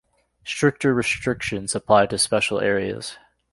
Stricter 0.43 0.95
restrictions 0.95 1.75
apply 1.75 2.07
to 2.07 2.17
"special 2.17 2.59
areas". 2.59 3.19